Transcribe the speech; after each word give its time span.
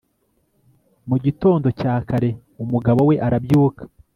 mu 1.09 1.15
gitondo 1.25 1.67
cya 1.79 1.93
kare, 2.07 2.29
umugabo 2.63 3.01
we 3.09 3.15
arabyuka 3.27 3.81